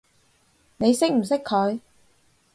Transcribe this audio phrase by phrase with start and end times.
[0.77, 1.79] 你識唔識佢？